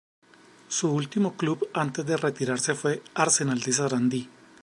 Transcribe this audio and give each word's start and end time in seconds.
Su 0.67 0.91
último 0.91 1.37
club 1.37 1.69
antes 1.75 2.03
de 2.07 2.17
retirarse 2.17 2.73
fue 2.73 3.03
Arsenal 3.13 3.59
de 3.59 3.71
Sarandí. 3.71 4.29